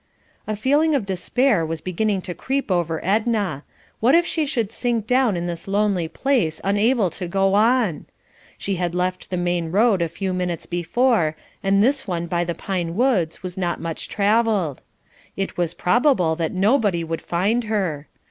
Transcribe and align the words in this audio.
A 0.47 0.55
feeling 0.55 0.95
of 0.95 1.05
despair 1.05 1.63
was 1.63 1.79
beginning 1.79 2.21
to 2.23 2.33
creep 2.33 2.71
over 2.71 2.99
Edna. 3.05 3.63
What 3.99 4.15
if 4.15 4.25
she 4.25 4.47
should 4.47 4.71
sink 4.71 5.05
down 5.05 5.37
in 5.37 5.45
this 5.45 5.67
lonely 5.67 6.07
place 6.07 6.59
unable 6.63 7.11
to 7.11 7.27
go 7.27 7.53
on. 7.53 8.07
She 8.57 8.77
had 8.77 8.95
left 8.95 9.29
the 9.29 9.37
main 9.37 9.69
road 9.71 10.01
a 10.01 10.09
few 10.09 10.33
minutes 10.33 10.65
before, 10.65 11.35
and 11.61 11.83
this 11.83 12.07
one 12.07 12.25
by 12.25 12.43
the 12.43 12.55
pine 12.55 12.95
woods 12.95 13.43
was 13.43 13.59
not 13.59 13.79
much 13.79 14.09
travelled. 14.09 14.81
It 15.37 15.55
was 15.55 15.75
probable 15.75 16.35
that 16.35 16.51
nobody 16.51 17.03
would 17.03 17.21
find 17.21 17.65
her. 17.65 18.07